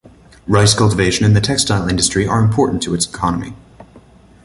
[0.47, 3.53] Rice cultivation and the textile industry are important to its economy.